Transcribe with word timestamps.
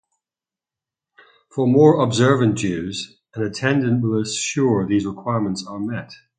For 1.51 1.67
more 1.67 2.01
observant 2.01 2.57
Jews, 2.57 3.19
an 3.35 3.43
attendant 3.43 4.01
will 4.01 4.19
assure 4.19 4.87
these 4.87 5.05
requirements 5.05 5.63
are 5.67 5.77
met. 5.79 6.11